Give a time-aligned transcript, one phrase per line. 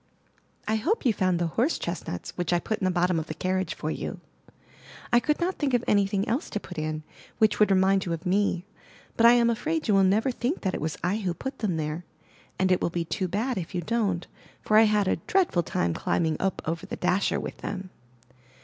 [0.67, 3.35] I hope you found the horse chestnuts which I put in the bottom of the
[3.35, 4.19] carriage for you.
[5.13, 7.03] I could not think of anything else to put in,
[7.37, 8.65] which would remind you of me;
[9.15, 11.77] but I am afraid you will never think that it was I who put them
[11.77, 12.03] there,
[12.57, 14.25] and it will be too bad if you don't,
[14.63, 17.91] for I had a dreadful time climbing up over the dasher with them.